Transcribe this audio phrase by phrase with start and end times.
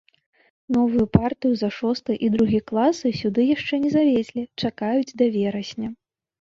[0.77, 5.87] Новую партыю за шосты і другі класы сюды яшчэ не завезлі, чакаюць да верасня.